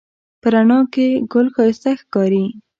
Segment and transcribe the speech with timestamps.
[0.41, 2.45] په رڼا کې ګل ښایسته ښکاري